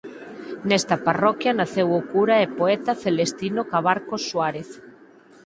[0.69, 4.69] Nesta parroquia naceu o cura e poeta Celestino Cabarcos Suárez.